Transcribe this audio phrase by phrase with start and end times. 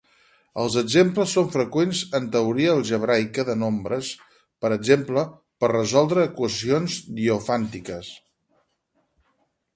[0.61, 4.09] Els exemples són freqüents en teoria algebraica de nombres,
[4.65, 5.27] per exemple
[5.65, 8.11] per resoldre equacions diofàntiques.